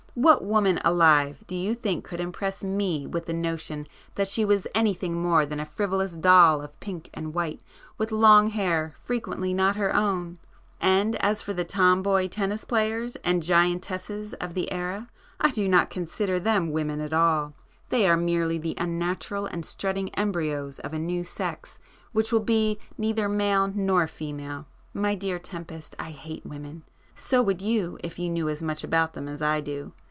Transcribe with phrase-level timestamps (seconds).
[0.13, 4.67] What woman alive do you think could impress me with the notion that she was
[4.75, 7.61] anything more than a frivolous doll of pink and white,
[7.97, 10.37] with long hair frequently not her own?
[10.81, 15.07] And as for the tom boy tennis players and giantesses of the era,
[15.39, 20.77] I do not consider them women at all,—they are merely the unnatural and strutting embryos
[20.79, 21.79] of a new sex
[22.11, 24.67] which will be neither male nor female.
[24.93, 26.83] My dear Tempest, I hate women.
[27.15, 29.93] So would you if you knew as much about them as I do.